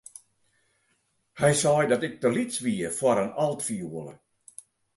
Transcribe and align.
Hy 1.39 1.51
sei 1.61 1.81
dat 1.89 2.05
ik 2.07 2.15
te 2.21 2.29
lyts 2.35 2.57
wie 2.63 2.89
foar 2.97 3.19
in 3.25 3.35
altfioele. 3.45 4.13